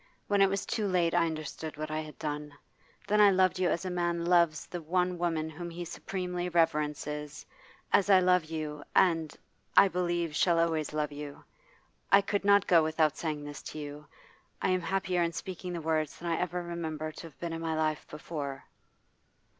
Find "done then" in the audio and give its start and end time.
2.17-3.21